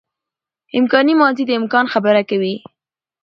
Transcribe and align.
امکاني 0.79 1.13
ماضي 1.21 1.43
د 1.47 1.51
امکان 1.59 1.85
خبره 1.93 2.21
کوي. 2.29 2.55